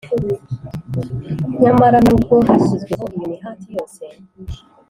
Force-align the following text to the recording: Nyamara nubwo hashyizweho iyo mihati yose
Nyamara 1.61 1.97
nubwo 2.05 2.35
hashyizweho 2.47 3.05
iyo 3.15 3.23
mihati 3.33 3.67
yose 3.75 4.03